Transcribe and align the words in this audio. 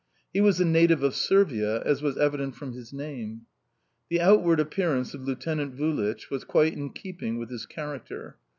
He 0.33 0.41
was 0.41 0.59
a 0.59 0.65
native 0.65 1.03
of 1.03 1.13
Servia, 1.13 1.79
as 1.83 2.01
was 2.01 2.17
evident 2.17 2.55
from 2.55 2.73
his 2.73 2.91
name. 2.91 3.41
The 4.09 4.19
outward 4.19 4.59
appearance 4.59 5.13
of 5.13 5.21
Lieutenant 5.27 5.75
Vulich 5.75 6.31
was 6.31 6.43
quite 6.43 6.73
in 6.73 6.89
keeping 6.89 7.37
with 7.37 7.51
his 7.51 7.67
character. 7.67 8.37